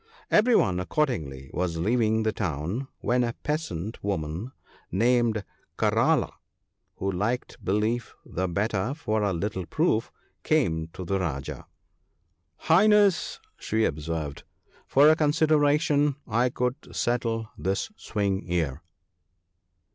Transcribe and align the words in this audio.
Every 0.31 0.55
one, 0.55 0.79
accordingly, 0.79 1.51
was 1.53 1.77
leaving 1.77 2.23
the 2.23 2.31
town, 2.31 2.87
when 3.01 3.23
a 3.23 3.35
peasant 3.43 4.03
woman 4.03 4.51
named 4.91 5.43
Karala, 5.77 6.31
who 6.95 7.11
liked 7.11 7.63
belief 7.63 8.15
the 8.25 8.47
better 8.47 8.95
for 8.95 9.21
a 9.21 9.31
little 9.31 9.67
proof, 9.67 10.11
came 10.41 10.87
to 10.93 11.05
the 11.05 11.19
Rajah." 11.19 11.67
Highness!" 12.71 13.39
she 13.59 13.85
observed," 13.85 14.41
for 14.87 15.07
a 15.07 15.15
consideration 15.15 16.15
I 16.27 16.49
could 16.49 16.95
settle 16.95 17.49
this 17.55 17.91
Swing 17.95 18.41
ear." 18.51 18.81